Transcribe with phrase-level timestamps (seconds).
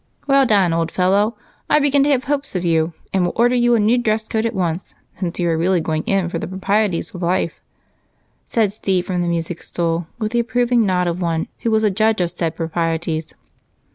[0.25, 1.35] "Well done, old fellow.
[1.69, 4.45] I begin to have hopes of you and will order you a new dress coat
[4.45, 7.61] at once, since you are really going in for the proprieties of life,"
[8.47, 11.91] said Steve from the music stool, with the approving nod of one who was a
[11.91, 13.35] judge of said proprieties.